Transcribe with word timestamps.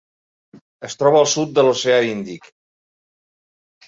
Es 0.87 0.95
troba 1.01 1.19
al 1.23 1.29
sud 1.33 1.53
de 1.57 1.65
l'Oceà 1.67 1.99
Índic. 2.13 2.47